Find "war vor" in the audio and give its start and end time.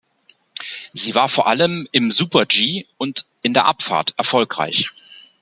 1.13-1.45